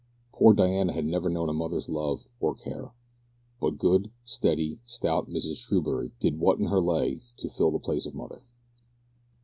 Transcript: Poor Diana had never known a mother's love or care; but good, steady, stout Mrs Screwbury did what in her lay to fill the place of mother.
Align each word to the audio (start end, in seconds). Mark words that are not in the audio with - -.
Poor 0.33 0.55
Diana 0.55 0.93
had 0.93 1.05
never 1.05 1.29
known 1.29 1.47
a 1.47 1.53
mother's 1.53 1.87
love 1.87 2.27
or 2.39 2.55
care; 2.55 2.91
but 3.59 3.77
good, 3.77 4.09
steady, 4.25 4.79
stout 4.83 5.29
Mrs 5.29 5.57
Screwbury 5.57 6.11
did 6.19 6.39
what 6.39 6.57
in 6.57 6.65
her 6.69 6.81
lay 6.81 7.21
to 7.37 7.47
fill 7.47 7.69
the 7.69 7.77
place 7.77 8.07
of 8.07 8.15
mother. 8.15 8.41